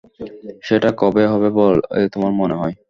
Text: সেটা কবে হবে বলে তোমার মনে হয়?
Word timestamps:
সেটা 0.63 0.89
কবে 1.01 1.23
হবে 1.31 1.49
বলে 1.57 1.79
তোমার 2.13 2.31
মনে 2.39 2.55
হয়? 2.55 2.73